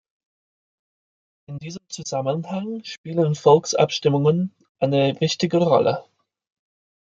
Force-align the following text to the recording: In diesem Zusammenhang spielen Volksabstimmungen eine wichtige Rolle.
In 1.47 1.59
diesem 1.59 1.87
Zusammenhang 1.87 2.83
spielen 2.83 3.35
Volksabstimmungen 3.35 4.51
eine 4.79 5.19
wichtige 5.21 5.57
Rolle. 5.57 6.03